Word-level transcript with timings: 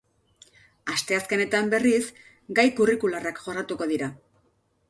Asteazkenetan, 0.93 1.69
berriz, 1.75 2.01
gai 2.61 2.67
kurrikularrak 2.81 3.47
jorratuko 3.47 3.93
dira. 3.93 4.13